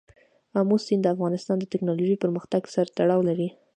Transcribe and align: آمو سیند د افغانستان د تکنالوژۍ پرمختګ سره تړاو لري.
آمو 0.59 0.75
سیند 0.85 1.01
د 1.03 1.07
افغانستان 1.15 1.57
د 1.59 1.63
تکنالوژۍ 1.73 2.15
پرمختګ 2.23 2.61
سره 2.75 2.93
تړاو 2.97 3.21
لري. 3.29 3.49